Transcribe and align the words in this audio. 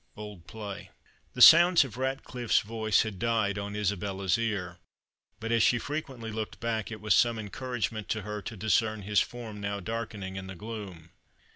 OLD 0.17 0.47
PLAY. 0.47 0.89
The 1.35 1.43
sounds 1.43 1.83
of 1.83 1.95
Ratcliffe's 1.95 2.61
voice 2.61 3.03
had 3.03 3.19
died 3.19 3.59
on 3.59 3.75
Isabella's 3.75 4.35
ear; 4.35 4.79
but 5.39 5.51
as 5.51 5.61
she 5.61 5.77
frequently 5.77 6.31
looked 6.31 6.59
back, 6.59 6.89
it 6.91 6.99
was 7.01 7.13
some 7.13 7.37
encouragement 7.37 8.09
to 8.09 8.23
her 8.23 8.41
to 8.41 8.57
discern 8.57 9.03
his 9.03 9.19
form 9.21 9.61
now 9.61 9.79
darkening 9.79 10.37
in 10.37 10.47
the 10.47 10.55
gloom. 10.55 11.11